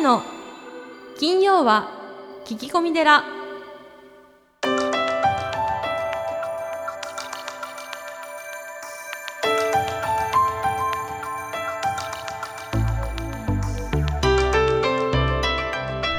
[0.00, 0.22] の
[1.18, 1.90] 金曜は
[2.46, 3.22] 聞き込み寺。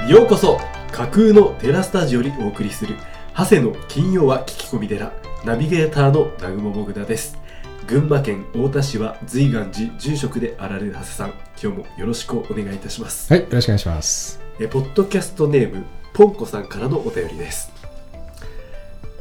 [0.07, 0.59] ようこそ
[0.91, 2.97] 架空のテラスタジオにお送りする
[3.35, 5.11] 長谷の金曜は聞き込み寺
[5.43, 7.40] ナビゲーターの南雲もぐだです。
[7.87, 11.29] 群馬県太田市は随願寺住職であられる長谷さん。
[11.61, 13.31] 今日もよろしくお願いいたします。
[13.33, 14.39] はい、よろしくお願いします。
[14.59, 17.71] えポッドキャストネームポンコさんからのお便りです。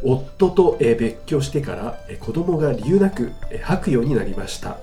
[0.02, 4.79] 夫とえ別居してからえ子供が理由なくえ吐くようになりました。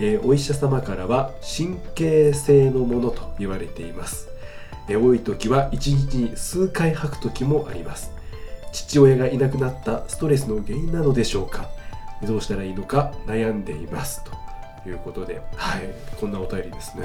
[0.00, 4.28] えお医者様からは神経性のものと言われています。
[4.88, 8.10] え多い時は1日に数回吐く時もあります。
[8.72, 11.68] 父親がいなくなったストレスの原因なのでしょうか
[12.26, 15.82] どうしたらいいのか悩んでいますということではい
[16.20, 17.04] こんなお便りですね。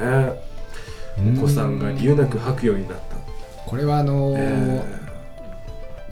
[1.37, 3.15] お子さんが理由なく吐くようになった。
[3.65, 5.05] これはあのーえ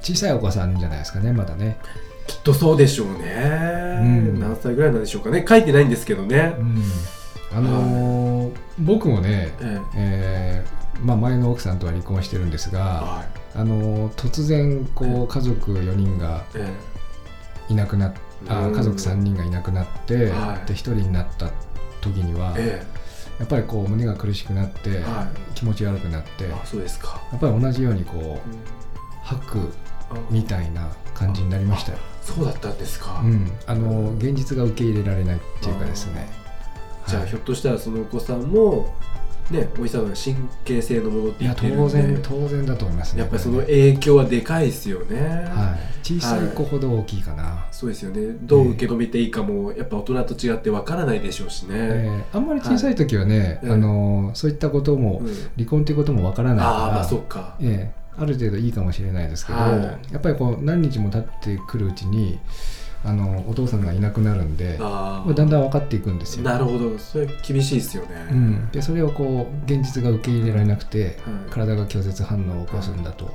[0.02, 1.78] 小さいお子さんじゃないですかね、まだね。
[2.26, 4.40] ーきっとそうでしょうね、ん。
[4.40, 5.46] 何歳ぐらいなんでしょうかね。
[5.48, 6.56] 書いてないんですけどね。
[6.58, 6.84] う、ん。
[7.56, 10.66] あのー僕もね、ええ。
[10.98, 13.26] ーまあ、前の奥さんとは離婚してるんですーが、はい。
[13.56, 16.68] あのー突然こえう家族4人がえ。
[17.70, 18.14] いなくなっ
[18.48, 18.76] あうん。
[18.76, 20.68] 家族3人がいなくなって、はい。
[20.68, 21.52] で1人になった
[22.02, 22.86] 時には、ーえ。
[23.40, 29.60] やっぱりこう胸が苦しくなって、ーは気持ち悪くなってそうですか、っぱり同じようにこう吐く
[30.12, 30.16] あ。
[30.30, 31.98] みたいな感じになりましたよ。
[32.22, 36.30] そうだったんですか、うん、あの現実が受け入れられないっていうかですね。
[37.08, 37.30] じゃあ、はい。
[37.30, 38.94] ひょっとしたらそのお子さんも
[39.52, 41.90] ねお医者さんが神経性のものっていや言ってるんで。
[41.90, 43.22] 当然当然だと思いますね。
[43.22, 45.20] やっぱりその影響はでかいですよね、
[45.54, 47.66] はい、小さい子ほど大きいかな。
[47.72, 48.36] そうですよね。
[48.42, 53.72] どう受け止めていいかもやっぱ大人と違ってわからないでしょうしね、えーあんまり小さい時はね、はい。
[53.74, 55.34] あのそういったことも、うん。
[55.58, 58.04] 離婚っていうこともわからないから、ああまあそっか、ええ。
[58.16, 60.14] ある程度いいかもしれないですけど、はい。
[60.14, 62.40] やっぱりこう何日も経ってくるうちに
[63.06, 66.44] あのお父さんがいなくなるんで、あまあだんだん分かっていくんですよ。
[66.44, 66.98] なるほど。
[66.98, 71.16] それ厳しいですよね、うん、でそれをこう現実が受け入れられなくて、はい。
[71.50, 73.30] 体が拒絶反応を起こすんだと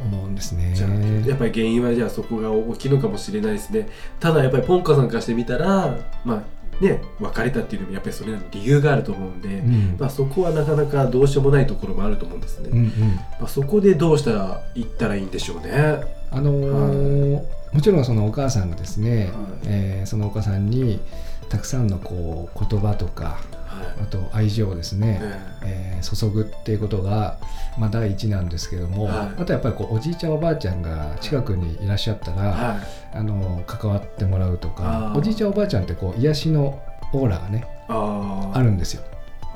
[0.00, 0.72] 思うんですね。
[0.74, 0.90] じゃあ
[1.28, 3.88] やっぱり原因はじゃあそこが大きいのかもしれないですね。
[4.18, 6.42] ただやっぱりポンカさんからしてみたらま
[6.80, 9.96] あね別れたっていうのもやっぱりそれなりに理由があると思うんで、うん。
[9.98, 12.90] まあ、そこはなかなかどうしようもないところもあると思うんですね、うんうん。
[13.38, 16.02] まあ、そこでどうしたらいったらいいんでしょうね。
[16.32, 19.30] あのーもちろんそのお母さんがですね、はい。
[19.66, 21.00] えーそのお子さんに
[21.48, 24.02] たくさんのこう言葉とかはい。
[24.02, 25.20] あと愛情をですね、
[25.64, 26.00] ええ。
[26.00, 27.38] ー注ぐっていうことが、
[27.78, 29.42] まあ、第一なんですけども、はい。
[29.42, 33.16] あとやっぱりこうおじいちゃんおばあちゃんが近くにいらっしゃったら、はい。
[33.16, 39.02] あの関わってもらうとかおじいちゃんおばあちゃんってこう癒しのオーラがねあるんですよ、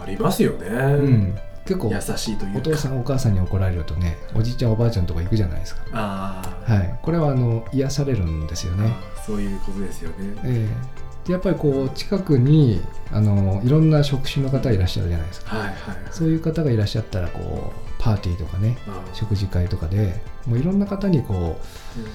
[0.02, 1.38] ありますよね、うん、
[1.74, 2.58] 結構優しいというか。
[2.58, 8.92] お父さんお母さんに怒られるとねおじいちゃんおばあちゃんとか行くじゃないですか、ああ、はい、これはあの癒されるんですよね、
[9.26, 10.16] そういうことですよね。
[10.44, 11.02] ええ。
[11.26, 15.56] でやっぱりこう近くにあのいろんな職種の方いらっしゃるじゃないですか。
[15.56, 15.74] はいはい
[16.10, 18.76] そういう方がいらっしゃったらこうパーティーとかね
[19.12, 22.04] 食事会とかでもういろんな方にこうん。
[22.04, 22.08] う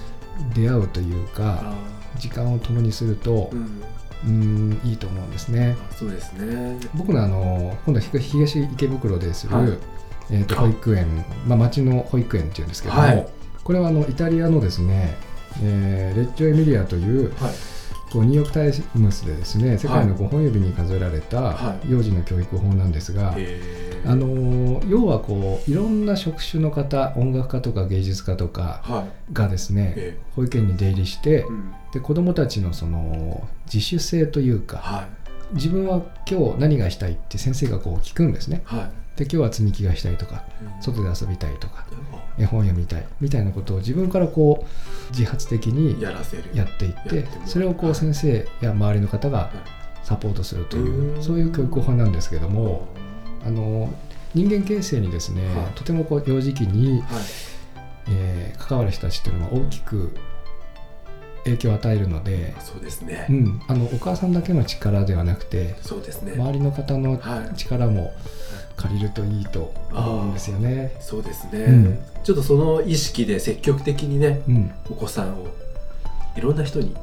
[0.53, 1.73] 出会うというかあ
[2.19, 3.81] 時間を共にするとーうん
[4.25, 5.75] うんいいと思うんですね。
[5.89, 6.79] あそうですね。
[6.95, 9.77] 僕のあの今度は東東池袋でする、はい。
[10.31, 13.27] えー、とあ保育園、まあ、町の保育園っていうんですけども、はい。
[13.63, 15.15] これはあのイタリアのですね、
[15.61, 17.53] えーレッジョ・エミリアというはい
[18.11, 21.91] こうニューヨーク・タイムズでですね世界の5本指に数えられたはい。
[21.91, 24.09] 幼児の教育法なんですが、へー。
[24.09, 29.33] あのー要はこういろんな職種の方音楽家とか芸術家とかはい。
[29.33, 31.73] がですねえ保育園に出入りしてーうん。
[31.91, 35.07] で子どもたちのその自主性というかはい
[35.53, 38.61] 自分は今日何がしたいって先生がこう聞くんですね。
[38.65, 38.79] はい。
[39.17, 40.43] で今日は積み木がしたいとか
[40.79, 41.87] 外で遊びたいとか
[42.37, 46.11] 絵本読みたいみたいなことを自分からこう自発的にや
[46.65, 49.49] っていってそれをこう先生や周りの方が
[50.03, 51.23] サポートするといううん。
[51.23, 52.87] そういう教育法なんですけども
[53.43, 53.91] あの
[54.35, 55.65] 人間形成にですね、はい。
[55.73, 57.21] とてもこう幼児期に、はい。
[58.09, 60.13] えー関わる人たちっていうのは大きく
[61.51, 63.27] 影響を与えるので、そうですね。
[63.29, 66.33] うん、あのお母さんだけの力ではなくてそうですね。
[66.33, 67.55] 周りの方のはい。
[67.55, 68.13] 力も
[68.75, 70.95] 借りるといいと思うんですよね。
[70.99, 71.99] そうですね、うん。
[72.23, 74.71] ちょっとその意識で積極的にねうん。
[74.89, 75.47] お子さんを
[76.35, 76.93] いろんな人に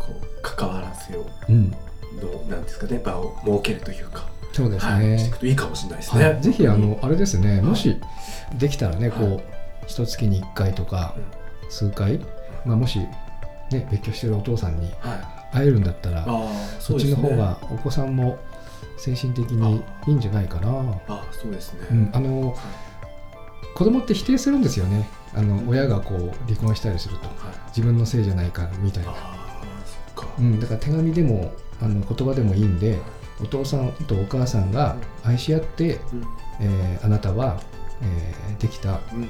[0.00, 1.74] こう関わらせようん、
[2.20, 5.38] うのなんですかね場を設けるというか、そうですはい、していねく。
[5.38, 7.62] といいかもしれないですね、はい、ぜひあのあれですね、い。
[7.62, 7.96] もし
[8.58, 9.18] できたらね、はい。
[9.18, 9.42] こう
[9.86, 11.14] 一月に1回とか
[11.68, 12.18] 数回、
[12.64, 13.00] まあ、もし、
[13.74, 15.34] ね、別居してるお父さんにはい。
[15.54, 16.50] 会えるんだったらああ
[16.80, 18.38] そっちの方がお子さんも
[18.96, 21.00] 精神的にいいんじゃないかな。
[21.06, 22.56] あそうですね、うん、あの
[23.76, 25.08] 子供って否定するんですよね。
[25.32, 27.26] あの親がこう離婚したりすると。
[27.26, 27.34] はい。
[27.68, 29.64] 自分のせいじゃないかみたいな、ああ
[30.14, 32.98] そっか、うん、だから手紙でもあの言葉でもいいんで
[33.40, 36.24] お父さんとお母さんが愛し合って、うん。
[36.60, 37.60] えーあなたは、
[38.02, 39.28] えーできたうん。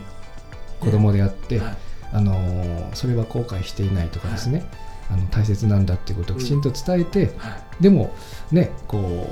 [0.81, 1.77] 子供であって、はい
[2.15, 4.65] あのーそれは後悔していないとかですね、
[5.11, 7.51] あの大切なんだっていうことをきちんと伝えて、は
[7.81, 7.83] い。
[7.83, 8.15] でも
[8.53, 9.29] ねこ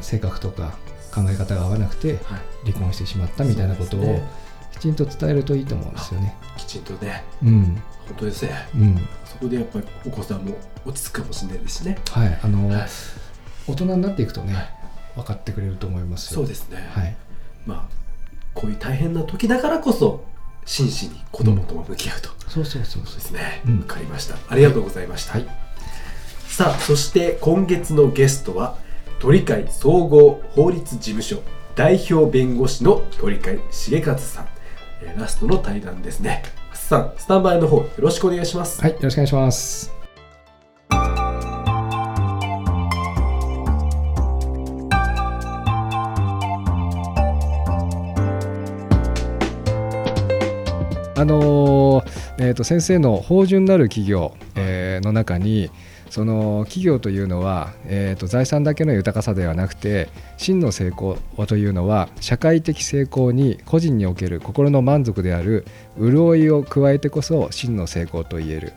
[0.00, 0.78] う性格とか
[1.12, 2.72] 考え方が合わなくてはい。
[2.72, 4.20] 離婚してしまったみたいなことを
[4.72, 6.36] きちんと伝えるといいと思うんですよね。
[6.56, 7.24] きちんとね。
[7.42, 7.64] うん。
[8.06, 8.68] 本当ですね。
[8.74, 9.08] うん。
[9.24, 11.98] そこでやっぱりお子さんも落ち着くかもしれないですしね。
[12.10, 12.40] はい。
[12.42, 12.88] あのーはい。
[13.66, 14.54] 大人になっていくとね
[15.14, 16.40] 分かってくれると思いますよ。
[16.40, 17.16] そうですね、はい。
[17.66, 17.94] まあ
[18.54, 20.24] こういう大変な時だからこそ
[20.68, 23.06] 真摯に子供とも向き合うと、そうそうそうそう。
[23.06, 24.36] そうですね、うんわかりました。
[24.48, 25.48] ありがとうございました、はい。
[26.46, 28.76] さあそして今月のゲストは
[29.18, 31.38] 鳥飼総合法律事務所
[31.74, 34.48] 代表弁護士の鳥飼重和さん。
[35.02, 36.42] えーラストの対談ですね。
[36.74, 38.80] さんスタンバイの方よろしくお願いします。
[38.82, 39.97] はい、よろしくお願いします。
[51.18, 52.04] あのー
[52.38, 55.70] えー、と先生の法順なる企業、えーの中に
[56.10, 65.66] その企業というのは、えー、と財産だけの豊かさではなくて真の成功というのは社会的成功に個人における心の満足である
[65.98, 68.72] 潤いを加えてこそ真の成功と言える、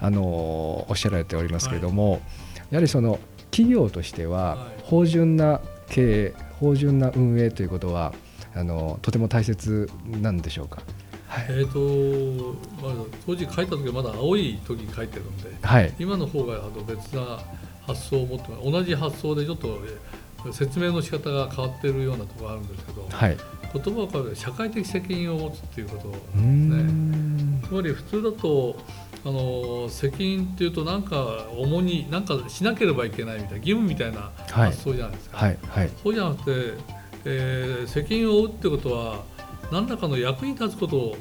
[0.00, 2.20] あのおっしゃられておりますけれども、
[2.70, 3.18] やはりその
[3.50, 4.82] 企業としてははい。
[4.84, 8.14] 芳醇な経営芳醇な運営ということは
[8.54, 9.90] あのとても大切
[10.22, 10.82] なんでしょうか？
[11.48, 12.92] えーとまあ、
[13.26, 17.38] 当時書いた時はまだ青い時に書いてるんではい、今の方があの別な
[17.86, 23.36] 発想を持って同じ発想でちょっとえー説明の仕方が変わってるようなところがあるんですけどはい、
[23.72, 26.82] 言葉を変える社会的責任を持つっていうことなんですね。
[26.82, 27.62] ん。
[27.66, 28.76] つまり普通だと
[29.24, 35.36] あの責任っていうとなんか重になんかしなければいけないみたいな義務みたいなはい発想じゃないですか。
[35.36, 35.58] はい。
[35.68, 35.90] はい。
[36.02, 36.50] そうじゃなくて、
[37.26, 39.24] えー責任を負うってことは
[39.70, 41.16] 何らかの役に立つこと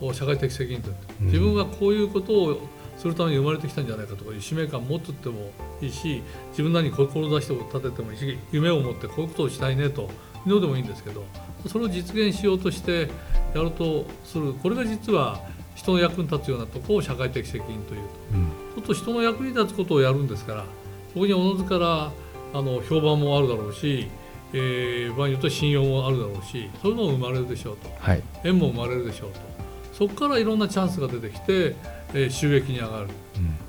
[0.00, 0.90] を社会的責任と
[1.20, 2.60] 自分はこういうことを
[2.96, 10.10] するために生まれてきたんじゃないかとかいう使命感を持ってってもいいし自分なりに志を立ててもいいし夢を持ってこういうことをしたいねと
[10.46, 11.24] いうのでもいいんですけど
[11.68, 13.08] それを実現しようとして
[13.54, 14.54] やるとする。
[14.54, 15.40] これが実は
[15.74, 18.08] 人の役に立つようなところを社会的責任というと。
[18.34, 18.46] うん。
[18.76, 20.64] ちょっと人の役に立つことをやるんですから
[21.12, 22.12] そこにおのずから
[22.54, 24.08] あの評判もあるだろうし、
[24.52, 27.88] えー場合によっては信用もあるだろうしそういうのも生まれるでしょうと。
[27.98, 28.22] はい。
[28.44, 29.40] 縁も生まれるでしょうと。
[29.92, 31.74] そこからいろんなチャンスが出てきて、
[32.14, 33.08] えー収益に上がる。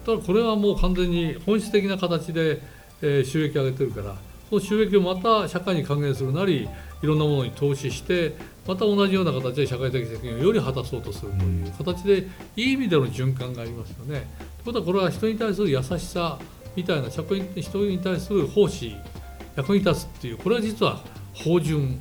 [0.06, 2.62] ただこれはもう完全に本質的な形で、
[3.02, 4.16] えー収益上げてるから
[4.50, 6.68] その収益をまた社会に還元するなり
[7.04, 8.36] いろんなものに投資して
[8.66, 14.26] また同じような形で社会的責任をより果たそうとするという形でいい意味での循環がありますよね。
[14.64, 16.40] ということはこれは人に対する優しさ
[16.76, 18.96] みたいな社会に人に対する奉仕
[19.58, 21.02] 役に立つっていうこれは実は
[21.34, 22.00] 法順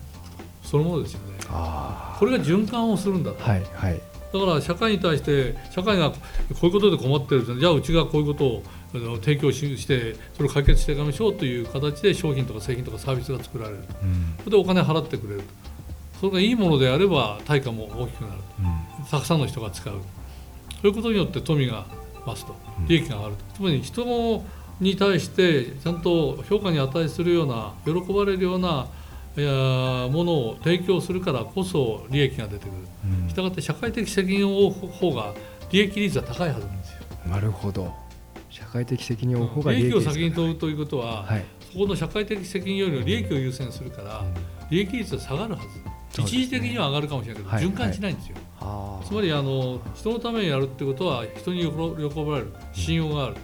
[0.62, 1.38] そのものですよね。
[1.48, 3.44] あこれが循環をするんだと。
[3.44, 4.00] あはいはい。
[4.32, 6.16] だから社会に対して社会がこ
[6.64, 8.62] ういうことで困ってるじゃあうちがこういうことを
[9.18, 13.78] 提供ししてそれを解決していきましょうという形で商品とか製品とかサービスが作られる。
[14.02, 14.34] うん。
[14.38, 15.42] それでお金払ってくれる
[16.20, 18.40] それがいいものであれば対価も大きくなる
[19.10, 19.94] たくさんの人が使う。
[19.94, 20.00] そ
[20.84, 21.86] ういうことによって富が
[22.26, 22.54] 増すと。
[22.88, 23.56] 利益が上がると。
[23.56, 24.44] つまり人
[24.80, 28.86] に対してちゃんと評価に値するような喜ばれるような
[29.36, 32.72] いやものを提供するからこそ利益が出てくる。
[33.22, 33.28] うん。
[33.28, 35.34] したがって社会的責任を負う方が
[35.70, 36.98] 利益率は高いはずなんですよ。
[37.26, 37.94] なるほど。
[38.48, 41.44] 社会的責任を負う方が利益を先に問うということは、はい。
[41.72, 44.24] そこの社会的責任よりも利益を優先するから、
[44.70, 46.24] 利益率は下がるはず、ね。
[46.24, 47.64] 一時的には上がるかもしれないけど、はい。
[47.64, 48.36] 循環しないんですよ。
[48.60, 49.00] あ。
[49.04, 53.36] つまりあの人のためにやるってことは人に喜喜ばれる信用がある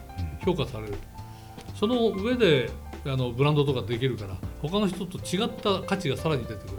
[0.43, 0.93] 評価される
[1.73, 2.69] その上で
[3.05, 6.77] あのブランドとかできるから他の人と違った価値がさらに出てくる。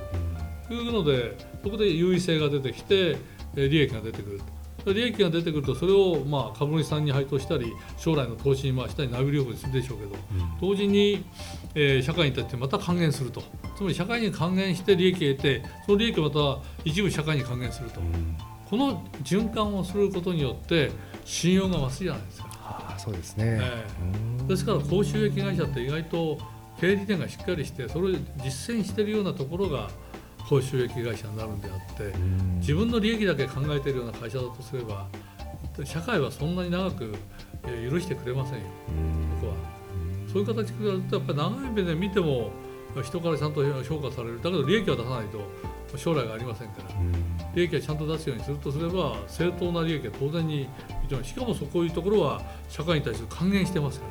[0.69, 3.17] というのでそこで優位性が出てきて
[3.57, 4.41] えー利益が出てくる。
[4.85, 10.17] と利益が出てくるとそれをまあ株主さんに配当したり将来の投資に回したり内部留保にするでしょうけど
[10.61, 11.25] 同時に、
[11.75, 13.43] えー社会に対してまた還元すると。
[13.77, 18.01] つまり社会に還元して利益を得てその利益をまた一部社会に還元すると。
[18.69, 20.91] この循環をすることによって
[21.25, 22.54] 信用が増すじゃないですか。
[22.67, 23.61] あそうですね。
[23.61, 23.85] え
[24.41, 24.49] うん。
[24.49, 26.39] ですから高収益会社って意外と
[26.81, 29.89] 経営理念がしっかりしてそれを実践しているようなところが
[30.49, 32.59] 高収益会社になるんであってうん。
[32.59, 35.07] 自分の利益だけ考えているような会社だとすれば
[35.85, 37.15] 社会はそんなに長く
[37.67, 38.65] えー許してくれませんよ。
[38.89, 39.41] うん。
[39.41, 39.55] 僕は。
[40.33, 42.51] そういう形でやるとやっぱり長い目で見ても
[43.03, 44.37] 人からちゃんと評価される。
[44.43, 46.89] だけど利益は出さないと将来がありませんから。
[47.55, 50.69] 利益はちゃんと出すようにするとすれば正当な利益は当然に
[51.09, 54.07] 認めしかもそこういうところは社会に対して還元してますか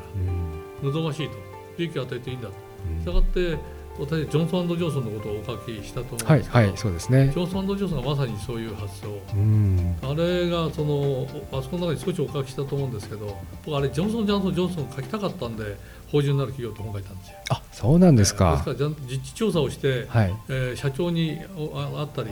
[0.84, 0.90] ら。
[0.90, 1.36] 望ましいと。
[1.78, 2.54] 利益を与えていいんだと。
[3.02, 3.58] したがって
[4.00, 7.30] 私ジョンソンジョンソンのことをお書きしたと思うんですけど、はいはいそうですね。
[7.30, 9.08] ジョンソンジョンソンがまさにそういう発想。
[9.34, 9.96] うん。
[10.02, 15.78] あれがそのあそこの中に少しお書きしたと思うんですけど僕あれジョンソン・ジョンソン・ジョンソン書きたかったんで
[16.12, 17.38] 法人になる企業と本書いたんですよ。
[17.52, 20.34] あそうなんですでかすからじゃん実地調査をして、はい。
[20.50, 22.30] えー社長におああったり、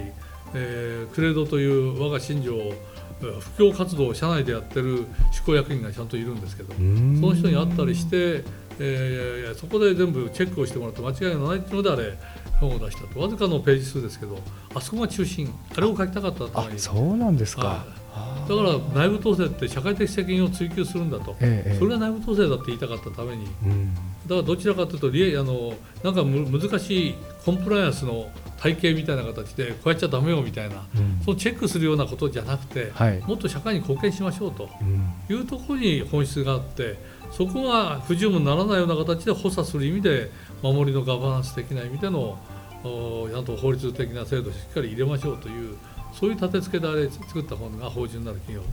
[0.55, 2.75] えークレードという我が信条をえー
[3.21, 8.43] 布教活動を社内でやってる執行役員がちゃんといるんですけど、その人に会ったりして、
[8.79, 12.17] えーそこで全部チェックをしてもらって間違いがないっていうのであれ
[12.59, 13.19] 本を出したと。
[13.19, 14.39] わずかのページ数ですけど
[14.73, 18.49] あそこが中心あれを書きたかったたあめにそうなんですか、はい。
[18.49, 21.79] だから内部統制って社会的責任を追求するんだと、ええええ。
[21.79, 23.45] それが内部統制だって言いたかったために。
[23.63, 23.93] うん。
[23.93, 23.99] だ
[24.29, 25.73] からどちらかというとあの
[26.03, 28.29] なんかむ難しいコンプライアンスの
[28.61, 31.21] 体系みたいな形でこうやっちゃダメよみたいなうん。
[31.25, 33.19] そのチェックするようなことじゃなくて、はい。
[33.21, 35.35] もっと社会に貢献しましょうとうん。
[35.35, 36.97] いうところに本質があって
[37.31, 40.29] そこが不十分にならないような形で補佐する意味で
[40.61, 42.37] 守りのガバナンス的な意味での
[42.83, 45.77] おちゃんと法律的な制度をしっかり入れましょうという
[46.13, 48.67] そういう立て付けであれ作った本が法人になる企業。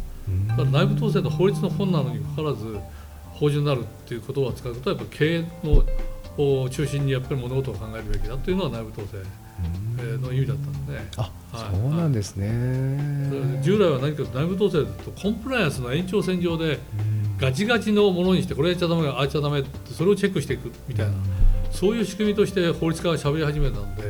[0.48, 2.78] だから内部統制の法律の本なのにかかわらず
[3.30, 5.84] 法人になるっていう言葉を使うことはやっぱ経営の
[6.36, 9.16] お中心にやっぱり物事を考えるべきだというのは内部統制。
[9.18, 9.47] えー
[10.20, 11.22] の意味だったんで、ね、あ、
[11.52, 11.76] はい。
[11.76, 13.60] そうなんですね。
[13.62, 16.78] 従来は何かと内部統制だとコンプライアンスの延長線上で
[17.38, 21.14] ガチガチのものにしてこれやっちゃダメああやっちゃダメってそれをチェックしていくみたいな
[21.70, 24.02] そういう仕組みとして法律家が喋り始めたんで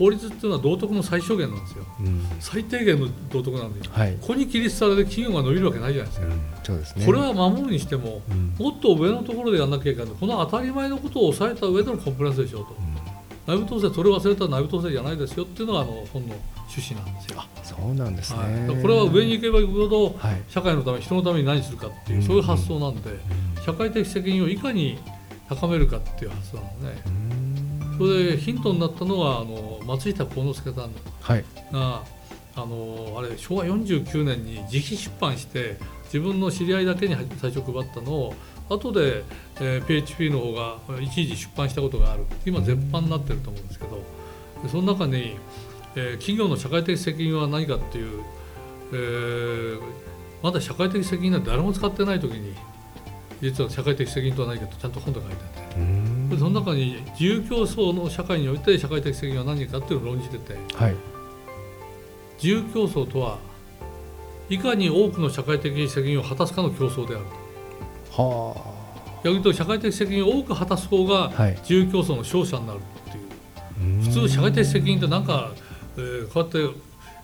[0.00, 1.84] 法律っていうのは道徳の最小限なんですよ。
[2.00, 2.22] うん。
[2.40, 6.26] 最低限の道徳なんではい、ここに規律されて企業が伸びるわけないじゃないですか、
[6.62, 7.04] そうですね。
[7.04, 12.76] これは守るにしてもうん、もっと上のところでやんなきゃいけないこの当たり前のことを抑えた上でのコンプライアンスでしょうと
[13.50, 16.34] 内部統制それを忘れたら内部統制じゃないですよっていうのがあの本の
[16.68, 18.66] 趣旨なんですよ、そうなんですはい、だね。
[18.68, 20.42] からこれは上に行けば行くほどはい。
[20.48, 23.10] 社会のため人のために何するかっていうそういう発想なんで
[23.64, 24.98] 社会的責任をいかに
[25.48, 30.90] 高めるかっていう発想なのねうんそれでヒントになったのはあの松下幸之助さん
[31.20, 31.44] はい。
[31.72, 32.02] が
[32.56, 38.34] あのあれ昭和49年に自費出版して自分の知り合いだけに最初配ったのを
[38.70, 39.24] 後で、
[39.60, 44.02] えー PHP の方が一時出版したことがある今絶版になってると思うんですけど
[44.62, 45.36] でその中に、
[45.96, 48.22] えー企業の社会的責任は何かっていう、
[48.92, 49.80] えー
[50.42, 52.54] まだ社会的責任なんて誰も使ってない時に
[53.42, 56.36] 実は社会的責任とは何かとちゃんと本で書いてあって。
[56.38, 60.94] その中に自由競争の社会において社会的責任は何かっていうのを論じててはい。
[62.42, 63.38] 自由競争とは
[64.48, 67.30] いかに多くの社会的責任を果たすかの競争であると
[68.20, 68.54] は
[69.22, 71.30] 逆に言うと社会的責任を多く果たす方があ。
[71.30, 71.56] はい。
[71.62, 75.52] 自由競争の勝者になるっていう普通社会的責任ってなんか、
[75.96, 76.80] えーこうやって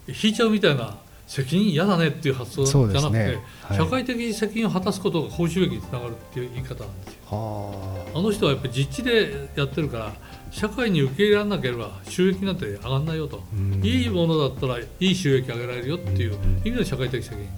[0.09, 3.39] 引いちゃうみたいな責任嫌だねっていう発想じゃなくて、ね。
[3.63, 7.21] はい、社会的責任を果たすことが報酬益につながるっていう言い方なんですよ。
[7.31, 10.13] はあの人はやっぱり実地でやってるから
[10.53, 13.43] 社会に受け入れられなければ収益なんて上がんないよと、
[13.83, 17.49] いいものだったらいい収益上げられるよっていう意味の社会的責任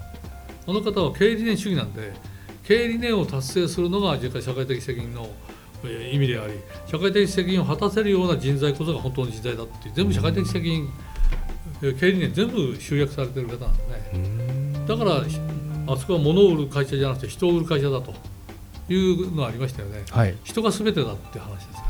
[0.67, 2.13] あの方は経営理念主義なんで
[2.69, 5.27] 経営理念を達成するのが社会的責任の
[5.85, 6.53] えー意味であり
[6.87, 10.87] 社会的責任を果たせるような人材こそが本当の人材だっていう全部社会的責任
[11.81, 14.11] えー経営理念全部集約されてる方なんでね。
[14.13, 15.23] うんだから
[15.87, 18.13] あそこは物を売る会社じゃなくて人を売る会社だと
[18.93, 20.05] いうのがありましたよね。
[20.11, 20.35] はい。
[20.45, 21.83] 人が全てだっていう話です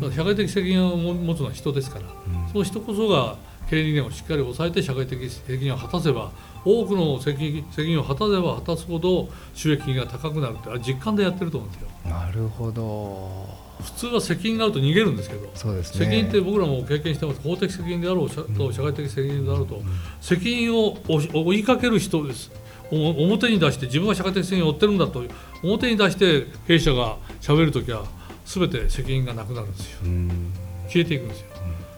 [0.00, 2.06] から社会的責任を持つのは人ですから。
[2.50, 3.36] その人こそが
[3.68, 6.32] 経営理念をしっかり抑えて社会的責任を果たせば
[6.64, 11.88] 多くの責任責任を果たせば果たすほど収益が高くなるってあれ実感でやってると思うんですよ。
[12.08, 13.62] なるほど。
[13.82, 16.06] 普通は責任があると逃げるんですけどそうですね。
[16.06, 17.40] 責任って僕らも経験してます。
[17.40, 19.82] 法的責任であろう社と社会的責任であろうと
[20.20, 22.50] 責任を追いかける人です。
[22.92, 25.24] お表に出して自分は社会的責任を負ってるんだと
[25.62, 28.04] 表に出して経営者が喋るときは
[28.44, 29.98] 全て責任がなくなるんですよ。
[30.04, 30.52] うん。
[30.88, 31.46] 消えていくんですよ。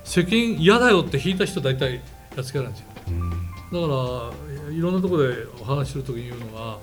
[0.04, 1.94] 責任嫌だよって引いた人大体
[2.36, 2.86] やっつけられるんですよ。
[3.08, 3.30] うん。
[3.30, 3.94] だか
[4.52, 6.78] らいろんなところでお話しするときに言うのは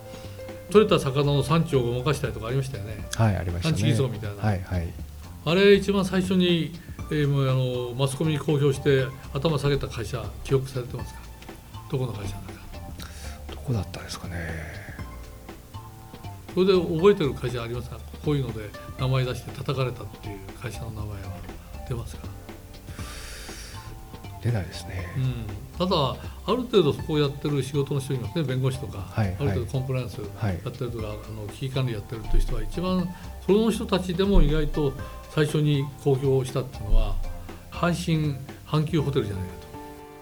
[0.71, 3.91] 取れた魚の産地をごまかしたりとかありましたよねはい、ありました産地ね。
[3.91, 4.87] 偽装みたいな、はい、はい。
[5.43, 6.73] あれ一番最初に、
[7.11, 11.19] えーもうあのマスコミに公表して頭下げた会社記憶されてますか？
[11.91, 12.51] どこの会社なんか
[13.49, 14.35] どこだったんですかね。
[16.53, 17.97] それで覚えてる会社ありますか？
[18.23, 18.69] こういうので
[18.99, 21.17] 名前出して叩かれたっていう会社の名前は
[21.89, 22.27] 出ますか？
[24.41, 25.05] 出ないですね。
[25.17, 33.07] うん、ただある程度そこをやってる仕事の人いますね弁護士とか、はいある程度コンプライアンスやはいってるとか、あの危機管理やってるという人は一番
[33.45, 34.93] その人たちでも意外と
[35.29, 37.15] 最初に公表したっていうのは
[37.71, 39.49] 阪神阪急ホテルじゃないか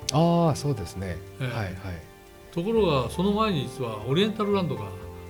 [0.09, 0.47] と。
[0.47, 1.17] ああそうですね。
[1.39, 1.75] ええはいはい。
[2.51, 4.85] ところがその前に実はオリエンタルランドが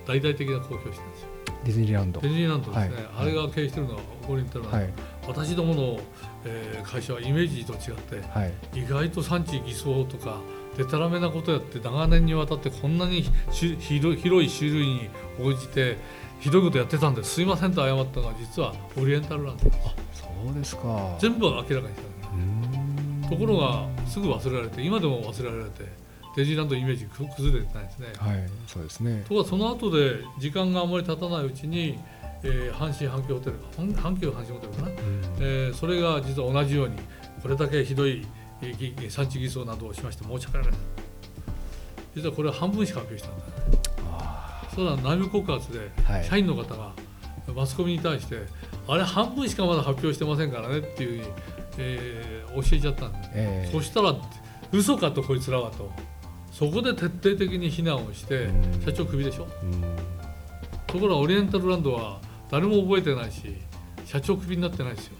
[0.06, 1.28] 大々的な公表してるんですよ
[1.64, 2.20] ディズニーランド。
[2.20, 2.28] デ。
[2.28, 3.06] ィズニーランドですね、はい。
[3.18, 4.88] あれが経営してるのはオリエンタルランド、はい。
[5.28, 6.00] 私どもの、
[6.44, 8.52] えー会社はイメージと違ってはい。
[8.74, 10.38] 意外と産地偽装とか
[10.76, 15.98] でたらめなことやって長年にわたってこんなにし広い広い種類に応じて
[16.40, 17.42] ひどいことやってたんです。
[17.42, 19.64] いませんと謝ったのは実はオリエンタルランド。
[19.64, 21.16] そうですか。
[21.20, 21.80] 全部明らかにし
[23.22, 25.84] たところがすぐ忘れられて今でも忘れられて
[26.36, 28.06] ディズニーランドのイメージく崩れてないですね。
[28.18, 29.22] はいそうですね。
[29.24, 31.98] ところがその後で時間があんまり経たないうちに、
[32.42, 34.96] えー阪神阪急ホテル阪阪急阪神ホテルかな、うん。
[35.40, 36.96] えーそれが実は同じように
[37.42, 38.26] これだけひどい
[39.08, 40.66] 産地偽装などをしまして申し訳ない
[42.14, 43.44] 実はこれは半分しか発表したんだ。
[44.12, 46.24] あそれは内部告発ではい。
[46.24, 46.92] 社員の方が
[47.54, 48.36] マスコミに対して
[48.86, 51.32] あれ半分しかまだ発表してませんからねっていうふうに、
[51.78, 53.72] えー教えちゃったんですーええ。
[53.72, 54.14] そしたら
[54.72, 55.90] 嘘かとこいつらはと
[56.50, 58.82] そこで徹底的に非難をしてうん。
[58.84, 59.46] 社長クビでしょ？
[59.62, 59.82] うん。
[60.86, 63.54] ところがオリエンタルランドは誰も覚えてないし
[64.04, 65.16] 社長クビになってないですよ。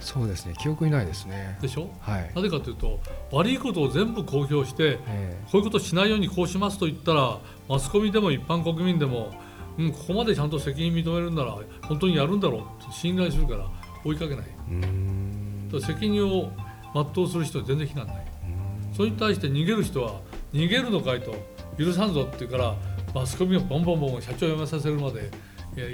[0.00, 0.54] そうですね。
[0.58, 1.58] 記憶にないですね。
[1.62, 1.88] でしょ？
[2.00, 2.30] はい。
[2.34, 3.00] なぜかというと
[3.32, 7.38] 悪いことを全部公表してえこういうことしないようにこうしますと言ったら
[7.68, 9.32] マスコミでも一般国民でも、
[9.78, 11.56] うん、ここまでちゃんと責任認めるんなら
[11.88, 13.66] 本当にやるんだろうと信頼するから
[14.04, 14.46] 追いかけない。
[15.80, 16.52] 責任を
[17.14, 18.16] 全うする人は全然非難ない。
[18.90, 18.94] うん。
[18.94, 20.20] それに対して逃げる人は
[20.54, 21.34] 逃げるのかいと
[21.76, 22.74] 許さんぞって言うから
[23.12, 25.30] マスコミをボンボンボン社長を辞めさせるまで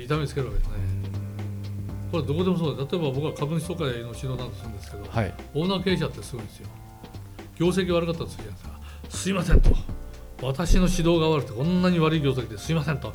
[0.04, 0.74] 痛めつけるわけですね。
[2.12, 5.34] これどこでもそうで例えば僕は株主総会の指導なんてするんですけど、はい。
[5.54, 6.68] オーナー経営者ってすごいんですよ
[7.56, 9.70] 業績悪かったとするじゃないですかすいませんと
[10.42, 13.12] 私の指導が悪くてこんなに悪い業績ですいませんと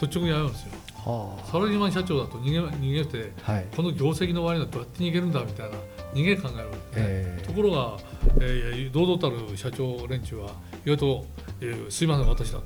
[0.00, 3.52] 率直に謝るんですよはサラリーマン社長だと逃げ逃げてあ。
[3.52, 3.66] はい。
[3.74, 5.76] この業績の悪いのはどうやって逃げるんだみたいな
[6.14, 6.48] 逃げ考
[6.96, 7.96] えるところが、
[8.40, 10.50] えー堂々たる社長連中は
[10.86, 11.26] 意外と、
[11.60, 12.64] えーすいません私だと。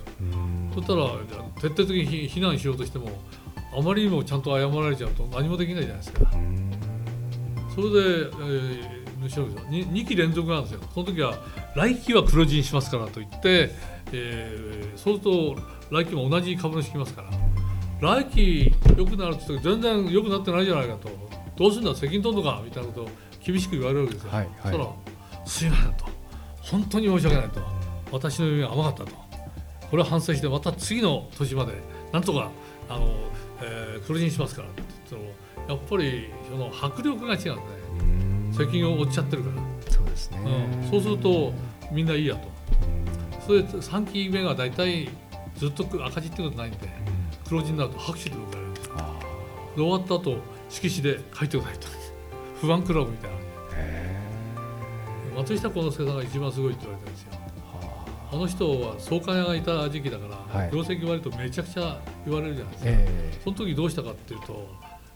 [0.75, 1.09] そしたら
[1.61, 3.09] 徹底的に非非難しようとしても
[3.77, 6.31] あまりにもちゃんと謝られちゃうと何もできないじゃないですか。
[7.75, 10.81] それで、えー後ろですよ 2, 期連続なんですよ。
[10.95, 11.35] その時は
[11.75, 13.71] 来期は黒字にしますからと言って、
[14.13, 15.57] えーそうすると
[15.91, 17.31] 来期も同じ株主来ますから。
[18.01, 21.09] 来期良くなるって言って全然良くなってないじゃないかと。
[21.57, 23.09] どうするんだ責任取るのかみたいなことを
[23.45, 24.55] 厳しく言われるわけですよ、はいはい。
[24.63, 24.87] そしたら
[25.47, 26.05] すいませんと。
[26.63, 27.61] 本当に申し訳ないと。
[28.11, 29.29] 私の読みが甘かったと。
[29.91, 31.73] これは反省してまた次の年まで
[32.13, 32.51] なんとか
[32.89, 33.09] あの、
[33.63, 35.35] えー黒字にしますからって言っても
[35.69, 37.53] やっぱりその迫力が違う
[38.47, 40.39] んで責任を負っちゃってるから、そうですね。
[40.83, 41.53] うん、そうすると
[41.91, 42.49] みんないいやと。
[43.47, 45.09] それで3期目が大体
[45.57, 46.79] ずっと赤字ってことないんで
[47.49, 48.69] 黒字になると拍手で迎える。
[48.69, 48.95] んですで
[49.77, 51.98] 終わった後色紙で書いてくださいと
[52.61, 53.37] 不安クラブみたいな。
[55.37, 57.33] 松下幸之助さんが一番すごいって言われてるんですよ。
[58.31, 58.35] あ。
[58.35, 60.71] あの人は総監屋がいた時期だから、はい。
[60.73, 64.69] 業績悪いとめちゃくちゃ言われるじゃないですか、えその時どうしたかっていうと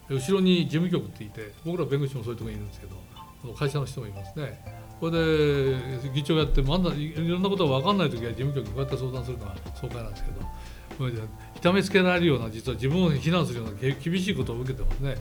[0.09, 4.83] 後ろに事務局っていて僕ら弁護士もそういうところにいるんですけど会社の人もいますね。
[5.01, 11.27] これで議長やってまだいいろんなことが分かんない時は事務局にこうやって相談するのが総会なんですけど
[11.57, 15.17] 痛めつけられるような実は自分を非難するようなげ厳しいことを受けてますね。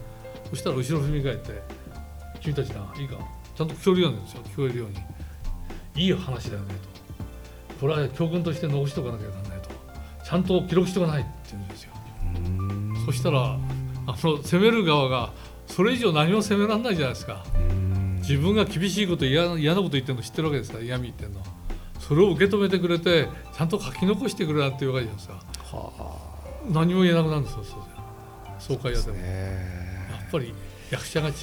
[0.52, 1.64] そしたら後ろ振り返って
[2.42, 3.16] 「君たちないいか？
[3.56, 4.96] ちゃんと聞こえるようにですよ聞こえるように。
[6.04, 6.74] いい話だよね」
[7.70, 9.70] と「これは教訓として残しておかなきゃならない」と
[10.26, 11.92] 「ちゃんと記録しておかない」って言うんですよ。
[13.06, 13.58] そしたら
[14.08, 15.32] あの攻める側が
[15.68, 17.44] それ以上何も責められないじゃないですか。
[18.22, 20.78] 自分が厳しいこと嫌なこと言ってるの知ってるわけですか？
[20.78, 21.42] ら嫌味言ってるの。
[22.00, 25.78] それを受け止めてくれてちゃんと書き残してくれなんていうわけじゃないですか。
[25.78, 26.18] は
[26.70, 27.64] 何も言えなくなるんですよ
[28.60, 30.26] そう総会あですやっても、やね。
[30.28, 30.54] っぱり
[30.92, 31.36] 役者が違う、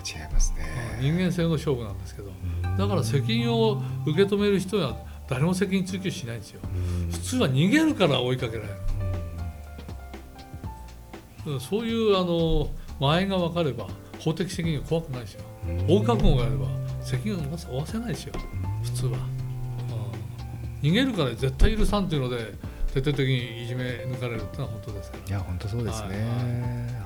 [0.00, 0.64] 違いますね。
[1.00, 2.30] 人間性の勝負なんですけど
[2.64, 4.96] うんだから責任を受け止める人は
[5.28, 6.60] 誰も責任追及しないんですよ。
[6.64, 7.10] うん。
[7.10, 8.74] 普通は逃げるから追いかけられる。
[11.46, 11.60] うん。
[11.60, 15.44] そういうあの間合いが分かれば法的責任は怖くないですよ。
[15.68, 15.86] うん。
[15.86, 16.66] 大覚悟があれば
[17.02, 18.32] 責任を負わせないですよ。
[18.82, 19.18] 普通は、
[20.82, 20.88] うん。
[20.88, 22.54] 逃げるから絶対許さんっていうので
[22.94, 25.28] 徹底的にいじめ抜かれるっていうのは本当ですから。
[25.28, 26.97] いや本当そうですね、はい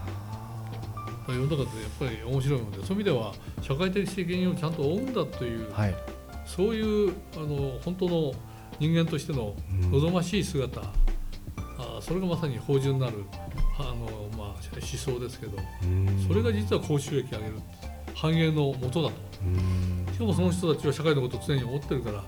[1.28, 5.94] 世の中ってやっぱり面白いもんでそういう意味では社会的責任をちゃんと負うんだという、はい。
[6.46, 8.32] そういうあの本当の
[8.80, 13.24] 人間としてのうん望ましい姿、あそれがまさに芳醇なる
[13.78, 16.24] あの、まあ、思想ですけどうん。
[16.26, 17.54] それが実は高収益を上げる
[18.14, 19.14] 繁栄の元だと。
[19.44, 20.12] うん。
[20.12, 22.24] しかもその人たちは社会のことを常に思ってるから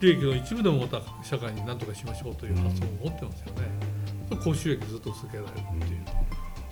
[0.00, 3.96] 利益の一部でもまた社会に何とかしましょうという発想を持ってますよね。
[4.44, 6.25] 高収益ずっと続けられるっていう。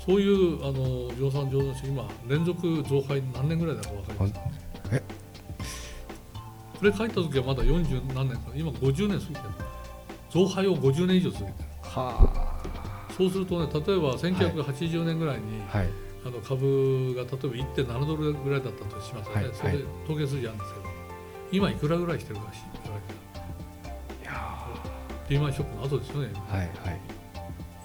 [0.04, 4.34] そういうあの乗算乗算今連続増配何年ぐらいだか分かります
[4.92, 5.02] え？
[6.78, 9.40] これ書いた時はまだ40何年か今50年過ぎてる
[10.30, 11.68] 増配を50年以上続けてる。
[11.82, 12.60] は
[13.16, 15.88] そうするとね例えば1980年ぐらいに、あはい。
[16.26, 19.54] あの株が例えば1.7ドルぐらいだったとしますよね、はい。
[19.54, 20.86] それで統計数字あるんですけど
[21.52, 27.00] 今いくらぐらいしてるかしいやたリーマンショックの後ですよねーはいはい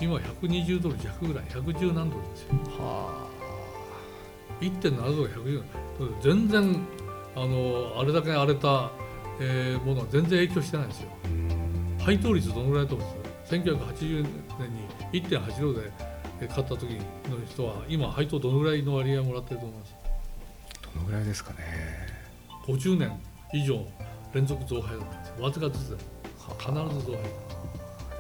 [0.02, 2.50] 今120ドル弱ぐらい110何ドルですよ。
[2.80, 3.28] は
[4.62, 6.76] 1.7ドルが110全然
[7.36, 8.92] あのあれだけ荒れた、
[9.40, 11.10] えーものは全然影響してないんですよ。
[12.00, 14.26] 配当率どのぐらいだと思うんです1980
[14.60, 14.74] 年
[15.12, 15.92] に1.8ドルで
[16.42, 19.96] えー買った時の人は今配当どのぐらいの割合をもらってると思います？
[20.96, 21.58] どのぐらいですかね。
[22.66, 23.12] 50年
[23.54, 23.86] 以上
[24.34, 25.30] 連続増配だったんです。
[25.30, 25.98] よわずかずつ
[26.58, 27.22] 必ず増配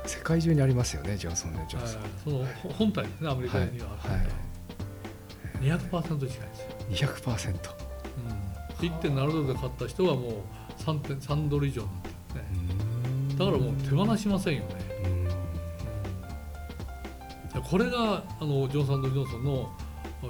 [0.10, 3.90] 世界中にありますよねジョンソン・ジョンソン、はいそのほ本体ですねアメリカには。
[3.90, 4.50] はい本体
[5.60, 7.52] 200%近いですよ、200%
[8.82, 10.34] うん、1.7ドルで買った人はもう
[10.80, 13.36] 3.3ドル以上になってるね。
[13.38, 14.90] だからもう手放しませんよね、
[17.70, 19.70] これがあのジョンソン・ジョンソンの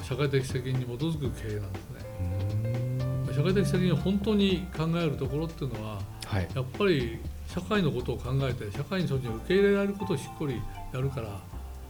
[0.04, 2.00] 社会的責任に基づく経営なんですね。
[3.34, 6.48] 社会的責任を本当に考えるところっていうのははい。
[6.54, 7.20] やっぱり
[7.54, 10.62] 社会のことを考えて社会にそっちに受け入れられることをしっかり
[10.94, 11.40] やるから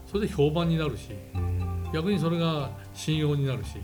[0.08, 1.10] それで評判になるし
[1.94, 3.82] 逆にそれが信用になるし。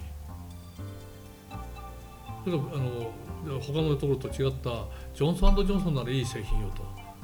[2.46, 4.86] それあの他のところと違った
[5.16, 6.72] ジョンソンジョンソンならいい製品よ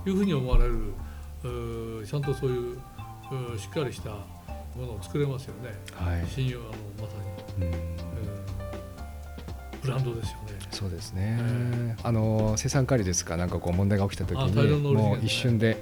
[0.03, 0.93] というふうに思われる
[2.05, 2.79] ちゃんとそういう
[3.57, 4.09] しっかりした
[4.75, 5.69] ものを作れますよね。
[5.93, 6.27] はい。
[6.27, 7.15] 信用あのまさ
[7.59, 7.73] に、うん。
[7.73, 7.81] うん。
[9.81, 10.60] ブランドですよね。
[10.81, 15.77] そうですね、えあの生産管理ですかなんかこう問題が起きた時にもう一瞬で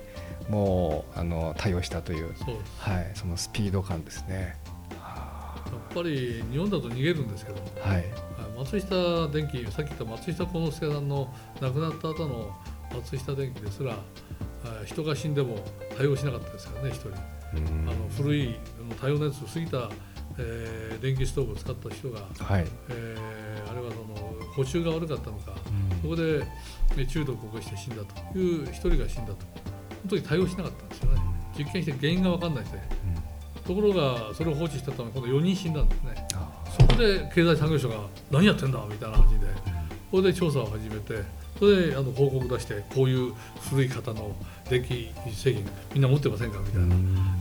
[0.50, 2.36] もうあの対応したという、
[2.80, 4.58] はい、そのスピード感ですね。
[5.00, 8.06] はやっぱり日本だと逃げるんですけどあはい、
[8.58, 12.54] 松下電器さっき言った松下幸之助さんの亡くなった後の
[12.94, 15.64] 松下電器ですらあ人が死んでも
[15.98, 17.12] 対応しなかったですからね一人。
[17.12, 17.16] あ
[17.96, 19.90] の古いあの耐用年数過ぎた、
[20.38, 25.54] えー電気ストーブを使った人が、はい、えーあれはその補修が悪かったのか
[26.02, 26.40] そこで
[26.96, 29.38] ね中毒を起こして死んだという一人が死んだと。
[30.02, 31.22] 本当に対応しなかったんですよね。
[31.58, 32.70] 実験して原因が分かんないで
[33.66, 36.28] ところがそれを放置したため今度4人死んだんですね。
[36.34, 37.96] あそこで経済産業省が
[38.32, 39.46] 何やってんだみたいな感じで
[40.10, 41.22] そこで調査を始めて
[41.60, 43.34] それであの報告出してこういう
[43.70, 44.36] 古い方の
[44.70, 46.96] 電気製品みんな持ってませんかみたいな。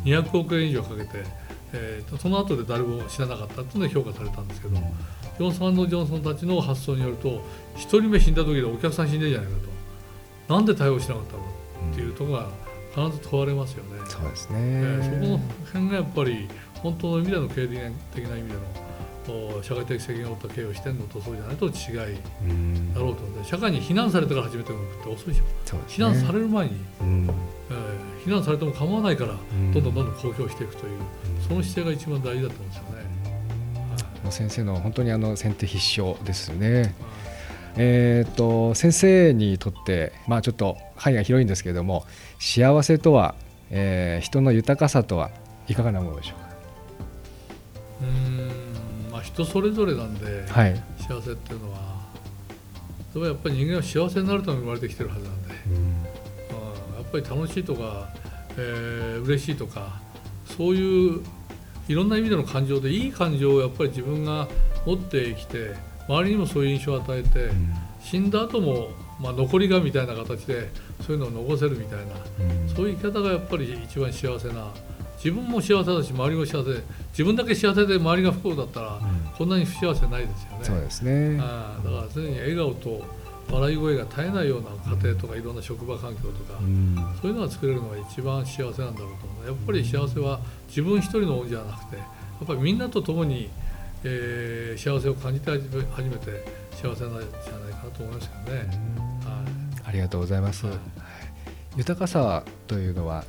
[0.05, 1.25] 200億円以上かけて、
[1.73, 4.77] えーとその後で誰も知らなかったっていうので評価されたんですけど、
[5.39, 7.29] ジョンソンジョンソンたちの発想によると
[7.77, 9.57] 1人目死んだ時でお客さん死んでるじゃないか
[10.49, 10.55] と。
[10.55, 11.43] なんで対応しなかったの？
[11.93, 12.49] っていうところが
[13.09, 14.01] 必ず問われますよね。
[14.07, 15.43] そうですえーそこのね。
[15.67, 18.61] 辺がやっぱり本当の意味での経営的な意味での
[19.59, 21.73] お社会的責任を負った経営をしてるのとそうじゃないと違い
[22.49, 26.73] うんだろうと思って社会に非難されてから始めてるのって遅いでしょそうです非難さねれる前に、
[27.03, 27.31] うん。
[27.71, 29.73] えー非難されても構わないからん。
[29.73, 30.99] どんどんどんどん公表していくという
[31.47, 32.98] その姿勢が一番大事だと思うんですよね。
[34.31, 36.95] 先生の本当にあの先手必勝ですよね。
[37.77, 42.05] えー、と先生にとって、まあ、ちょっと範囲が広いんですけれども
[42.41, 43.37] 幸せとは、
[43.71, 45.31] えー人の豊かさとは
[45.69, 46.35] いかがなものでしょ
[48.01, 50.61] ううーんまあ人それぞれなんで、か。
[50.61, 51.79] はい、幸せっていうのは
[53.15, 56.05] でもやっぱり人間は幸せになるために生まれてきてるはずなんで、うん
[56.97, 58.09] やっぱり楽しいとか、
[58.57, 60.01] えー嬉しいとか
[60.45, 61.23] そういう
[61.89, 64.47] いろんな意味での感情でいい感情をやっぱり自分が
[64.87, 65.75] 持ってきて
[66.09, 67.51] 周りにもそういう印象を与えて、
[68.01, 70.71] 死んだ後もまあ残りがみたいな形で
[71.07, 72.15] そういうのを残せるみたいな
[72.75, 74.73] そういう生き方がやっぱり一番幸せな
[75.17, 79.01] 自分も幸せだし周りも幸せで自分だけ幸せで周りが不幸だったら、
[79.37, 80.65] こんなに不幸せないですよね。
[80.65, 81.39] そうですね。
[81.41, 83.05] ああだから常に笑顔と
[83.51, 86.97] 笑い声が絶えないような家庭とかいろんな職場環境とか、うん。
[87.21, 92.03] そういうのが作れるのが一番幸せなんだろうと思うやっぱり幸せは自分一人のものじゃなくてや
[92.45, 93.51] っぱりみんなと共に、
[94.05, 98.61] えー幸せを感じて初めて幸せなんじゃないかなと思いますけどね。
[98.61, 99.89] はい。
[99.89, 100.67] ありがとうございます。
[100.67, 100.77] はい。
[101.77, 103.25] 豊かさというのは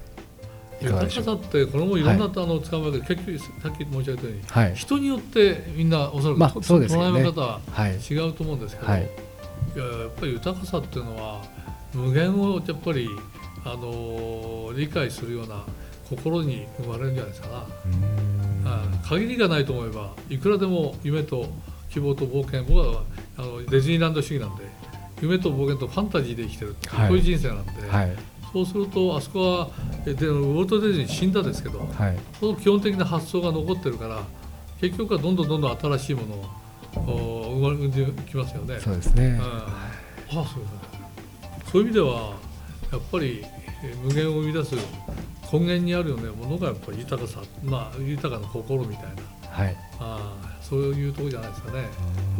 [0.82, 7.19] 豊かさってこれもいろんな、あの使うわけで結局さっき申し上げたようにはい、人によってみんなおそらく、まあそうですよね。
[7.19, 9.10] 捉え方ははい、違うと思うんですけど、はい
[9.76, 11.43] い、ややっぱり豊かさっていうのは
[11.93, 13.10] 無限をやっぱり
[13.65, 15.63] あの理解するような
[16.10, 17.65] 心に生まれるんじゃないですかな、
[18.65, 21.48] あ限りがないと思えばいくらでも夢と
[21.89, 23.04] 希望と冒険僕は
[23.38, 24.65] あのディズニーランド主義なんで
[25.22, 27.08] 夢と冒険とファンタジーで生きてるって、はい。
[27.10, 28.15] こういう人生なんで、はい。
[28.54, 29.69] そうするとあそこは
[30.08, 32.17] えでウォルト・ディズニー死んだですけどはい。
[32.39, 34.24] その基本的な発想が残ってるから
[34.82, 36.45] 結局はどんどんどんどん新しいものを
[37.08, 38.80] お生まれ生んできますよね。
[38.80, 39.26] そうですね。
[39.26, 40.66] うん、あそうですね
[41.72, 42.34] そういう意味では
[42.92, 43.46] やっぱり
[43.84, 44.76] えー無限を生み出す
[45.52, 46.30] 根源にあるよね。
[46.30, 49.50] ものがやっぱり豊かさ、まあ、豊かな心みたいな。
[49.50, 49.76] はい。
[50.00, 51.80] あーそういうところじゃないですかね。
[51.80, 51.86] や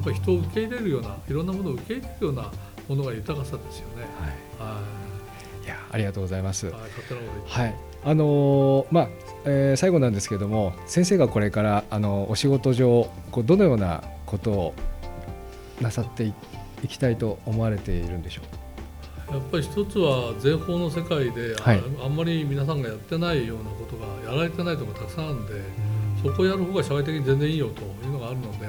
[0.02, 2.52] っぱり人を受け入れるようないろんなものを受け入れるような
[2.88, 4.04] ものが豊かさですよね。
[4.60, 4.74] はい。
[4.74, 5.10] はい。
[5.70, 6.68] やありがとうございます。
[6.68, 7.76] い、はい、勝手なことはい。
[8.04, 9.08] あのーまあ、
[9.46, 14.74] えー最後なんですけども先生がこれからあのお仕事上こうどのようなことを
[15.82, 16.34] なさってい
[16.84, 18.42] いきたいと思われているんでしょ
[19.34, 21.84] やっぱり一つは税法の世界で、あはい。
[22.04, 25.54] あんまり皆さんがやってないようなことがやられてないところがたくさんあるんで、
[26.24, 28.68] そこをやる方が社会的に全然いいよというのがあるので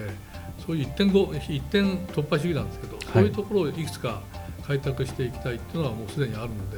[0.64, 4.22] そういう一点後一点突破主義なんですけど、そういうところをいくつか
[4.66, 6.76] 開拓していきたいっていうのはもうすでにあるので、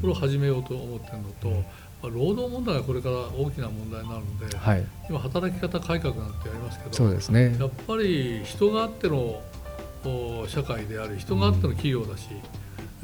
[0.00, 1.62] それを始めようと思ってるのと、まあ
[2.02, 4.84] 労働問題がこれから大きな問題になるので、はい。
[5.08, 7.56] 今働き方改革なんてやりますけどそうですね。
[7.58, 9.42] やっぱり人があっての
[10.04, 12.28] お社会であり人があっての企業だし、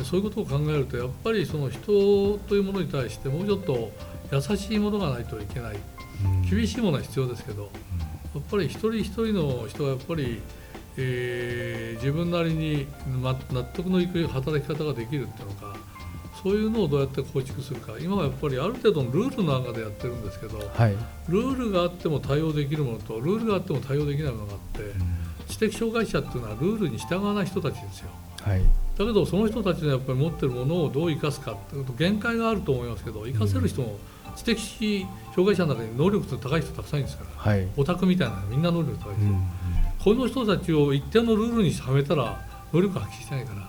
[0.03, 3.93] そういうことを考えるとやっぱりその人というものに対してもうちょっと
[4.33, 5.77] 優しいものがないといけない。
[6.51, 7.71] 厳しいものは必要ですけど
[8.35, 10.41] やっぱり一人一人の人がやっぱり、
[10.97, 12.87] えー自分なりに、
[13.21, 15.76] ま、納得のいく働き方ができるっていうのか
[16.43, 17.93] そういうのをどうやって構築するか。
[18.01, 20.95] 今はやっぱりある程度のルールの中でやってるんですけどはい。
[21.29, 24.93] ルールがあっても対応できるものとルールがあっても対応できないものがあって
[25.49, 28.11] 知的障害者っていうのはルールに従わない人たちですよ。
[28.43, 28.61] はい。
[28.61, 33.99] だけどその人たちのやっぱり持ってるものをどう生かすかっていうと限界があると思いますけど生かせる人も
[34.37, 37.69] 知的障害者の中に能力の高い人たくさんいるんですからはい。
[37.77, 39.47] オタクみたいなみんな能力高いですよ、うん
[40.07, 42.41] この人たちを一定のルールにはめたら
[42.73, 43.69] 能力発揮してないから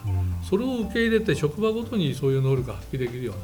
[0.49, 3.35] それを受け入れて職場ごとにそういう能力が発揮できるよう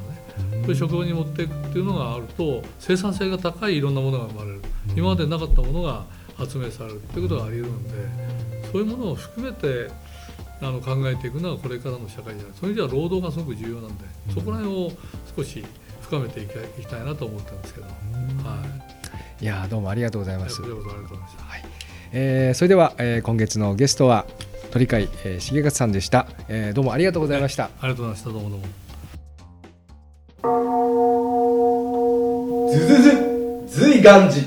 [0.42, 4.60] なねそういう職場に持っていくっていうのがあると生産性が高いいろんなものが生まれる。
[4.96, 6.04] 今までなかったものが
[6.36, 7.88] 発明されるっていうことがあり得るので
[8.72, 9.90] そういうものを含めて
[10.60, 14.92] あの考えていくのがこれからの社会じゃないそういう意味では労働がすごく重要なんでそこら辺を
[15.36, 15.64] 少し
[16.02, 17.92] 深めていきたいなと思ってるんですけど、は
[19.40, 19.44] い。
[19.44, 20.60] いやーどうもありがとうございい、ます。
[20.60, 21.44] こちらこそありがとうございました。
[22.12, 24.26] えーそれでは、えー今月のゲストは
[24.74, 28.30] 鳥飼、えー重勝さんでした、えーどうもありがとうございましたありがとうございました。
[28.30, 28.64] どうもどうも。
[32.72, 33.12] ズズズ
[33.68, 34.42] 随願寺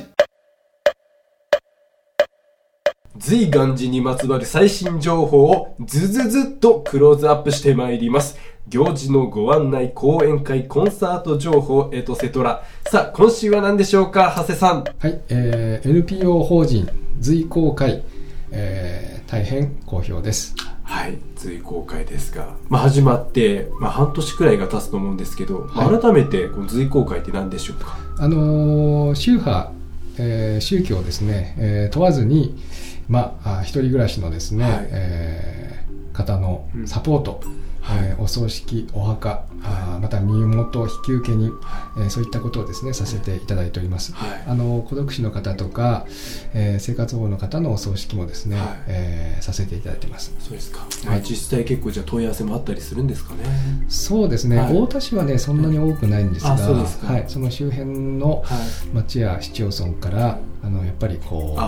[3.17, 8.37] 随願寺にまつわる最新情報をズズズっとクローズアップしてまいります。
[8.67, 12.65] 行事のご案内、講演会、コンサート情報、エトセトラ。
[12.89, 14.83] さあ、今週は何でしょうか、長谷さん。
[14.83, 16.85] はい、えー NPO 法人
[17.21, 18.03] 随公会、
[18.51, 20.55] えー大変好評です。
[20.83, 26.01] はい、随公開ですが、まあ、始まって、まあ、半年くらいが経つと思うんですけど、まあはい。
[26.01, 27.97] 改めてこの随公開って何でしょうか？
[28.19, 29.71] あのー宗派、
[30.17, 32.55] えー宗教ですね、えー問わずに、
[33.09, 34.87] まあ、あ一人暮らしのですね、はい。
[34.91, 37.41] えー方のうんサポート、
[37.87, 37.99] はい。
[38.09, 41.53] えーお葬式お墓、あーまた身元引き受け人、
[41.97, 44.43] えーそういったことをですねさせていただいております、はい。
[44.47, 46.05] あの孤独死の方とか、
[46.53, 48.67] えー生活保護の方のお葬式もですね、はい。
[48.87, 50.33] えーさせていただいてます。
[50.39, 50.85] そうですか。
[51.03, 51.05] い。
[51.05, 53.43] まあ、実際結構じゃあ問い合わせもあったりするんですかね。
[53.87, 54.73] そうですね、はい。
[54.73, 58.95] 太田市はねそんなに多くないんですが、あそはい、その周辺のはい。
[58.95, 61.61] 町や市町村からあのやっぱりこう。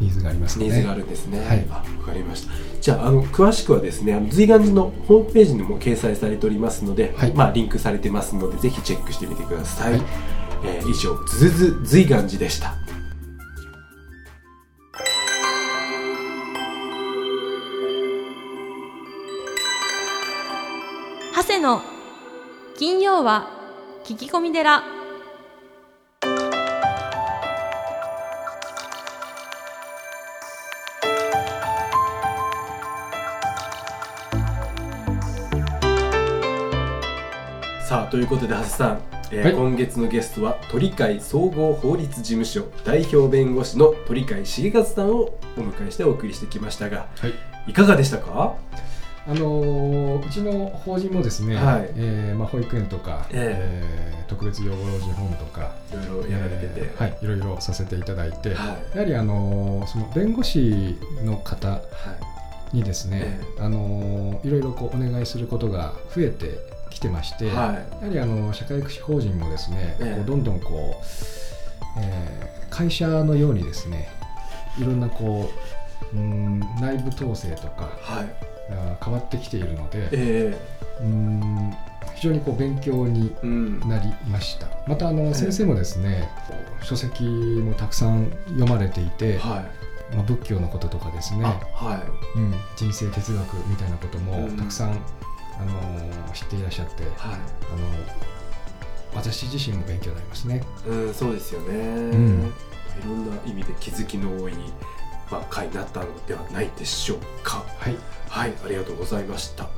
[0.00, 1.38] ニーズがありますねニーズがあるんですね。
[1.46, 2.52] はいあわかりました。
[2.80, 9.92] じゃあ、あの、詳しくはですね、あの、随願寺のホームページにも掲載されておりますので、はいまあ、リンクされてますので、ぜひチェックしてみてください。
[9.92, 10.02] はい
[10.64, 12.74] えー以上、ズズズ随願寺でした。
[21.36, 21.80] 長谷の
[22.76, 23.50] 金曜は
[24.04, 24.97] 聞き込み寺
[37.88, 39.00] さあ、ということで、長谷さん、
[39.32, 47.32] えーはい今月のゲストは、鳥飼総合法律事務所代表弁護士の鳥飼重勝さんをお迎えしてお送りしてきましたが、はい
[47.66, 48.56] いかがでしたか？
[49.26, 56.72] あのーうちの法人もですね、はいえーまあ、保育園とか、ええー特別養護老人ホームとかいろいろやられてて。
[56.76, 58.96] えーはい、いろいろさせていただいて、はい。
[58.96, 61.78] やはり、あのーその弁護士の方は
[62.74, 62.76] い。
[62.76, 66.58] にですね、えあのーいろいろこうお願いすることが増えて
[66.90, 67.54] きてまして、はい。
[67.54, 67.78] やは
[68.12, 70.16] りあの社会福祉法人もですね、ええ。
[70.16, 74.08] こうどんどんこう、えー会社のようにですね
[74.78, 75.50] いろんなこ
[76.12, 78.26] ううん内部統制とかはい。
[78.70, 80.58] あ変わってきているのでえ
[81.00, 81.74] うん
[82.14, 83.80] 非常にこう勉強にえうん。
[83.88, 84.66] なりました。
[84.86, 85.34] またあのえ。
[85.34, 86.28] 先生もですね
[86.82, 89.64] 書籍もたくさん読まれていて、は
[90.12, 90.14] い。
[90.14, 92.38] まあ、仏教のこととかですね、あはい。
[92.38, 94.56] うん、人生哲学みたいなこともうん。
[94.56, 94.98] たくさん、
[95.60, 97.12] あの知っていらっしゃってはい。
[97.14, 97.38] あの
[99.14, 100.62] 私自身も勉強になりますね。
[100.86, 102.46] うん、そうですよね、ん。
[102.46, 102.52] い
[103.04, 104.52] ろんな意味で気づきの多い、
[105.30, 107.64] まあ、回になったのではないでしょうか。
[107.78, 107.96] はい、
[108.28, 109.68] はいありがとうございました。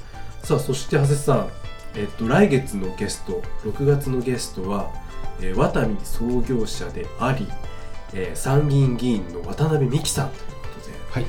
[0.42, 1.48] さあそして長谷さん、
[1.94, 4.90] えっと、来月のゲスト6月のゲストは、
[5.40, 7.46] えー、ワタミ創業者であり、
[8.14, 11.26] えー参議院議員の渡辺美樹さんということではい、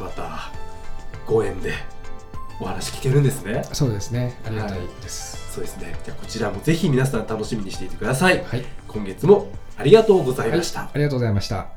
[0.00, 0.52] また
[1.26, 1.74] ご縁で
[2.60, 3.64] お話聞けるんですね。
[3.72, 4.38] そうですね。
[4.46, 5.52] ありがたいです。
[5.52, 5.96] そうですね。
[6.04, 8.44] じゃあこちらもぜひ皆さん楽しみにしていてください。
[8.44, 11.68] はい、今月もありがとうございました、ありがとうございました。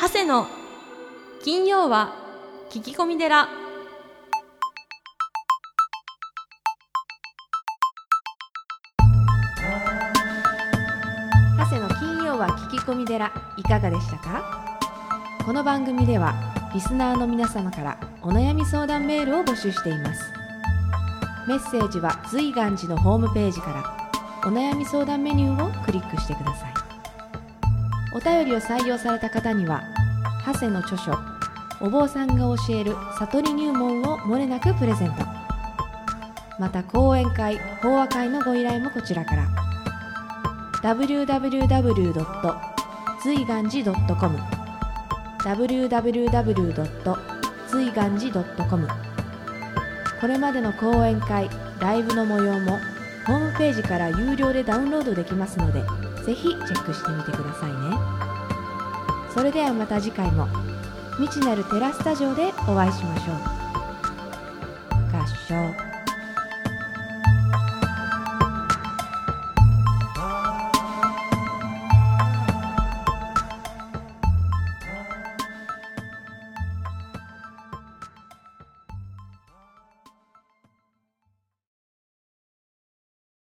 [0.00, 0.46] 長谷の
[1.42, 2.14] 金曜は
[2.70, 3.48] 聞き込み寺
[12.82, 14.78] 込み寺いかがでしたか？
[15.44, 16.34] この番組では
[16.74, 20.32] リスナーの皆様からお悩み相談メールを募集しています。
[21.48, 23.82] メッセージは随願寺のホームページから
[24.48, 26.74] お悩み相談メニューをクリックしてください。
[28.14, 29.82] お便りを採用された方には
[30.46, 31.18] 長谷の著書
[31.80, 35.24] お坊さんが教える悟り入門をもれなくプレゼント。
[36.58, 39.48] また講演会法話会のご依頼もこちらから。
[40.82, 42.69] www.
[43.22, 44.38] 随願寺 .com
[45.44, 47.18] www.
[47.68, 48.88] 随願寺 .com
[50.20, 52.78] これまでの講演会ライブの模様も
[53.26, 55.80] ホームページから有料でダウンロードできますので
[56.24, 57.76] ぜひチェックしてみてくださいね。
[59.34, 60.48] それではまた次回も
[61.18, 63.36] 未知なるテラスタジオでお会いしましょう。
[65.16, 65.89] 合唱。